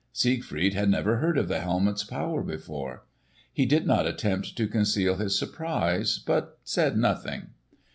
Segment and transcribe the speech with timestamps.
[0.13, 3.05] Siegfried had never heard of the helmet's power before.
[3.53, 7.49] He did not attempt to conceal his surprise, but said nothing.